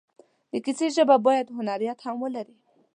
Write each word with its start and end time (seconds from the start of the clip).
د 0.51 0.53
کیسې 0.65 0.87
ژبه 0.95 1.15
باید 1.27 1.53
هنریت 1.57 1.99
هم 2.05 2.15
ولري. 2.23 2.57